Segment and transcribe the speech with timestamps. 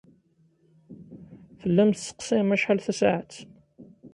[1.59, 3.33] Tellam tesseqsayem acḥal tasaɛet.